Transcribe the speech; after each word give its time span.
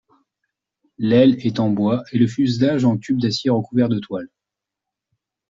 L'aile 0.97 1.35
est 1.45 1.59
en 1.59 1.69
bois, 1.69 2.03
et 2.11 2.17
le 2.17 2.25
fuselage 2.25 2.85
en 2.85 2.97
tubes 2.97 3.19
d'acier 3.21 3.51
recouverts 3.51 3.87
de 3.87 3.99
toile. 3.99 4.29